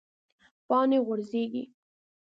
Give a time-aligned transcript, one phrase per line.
[0.67, 1.63] پاڼې غورځیږي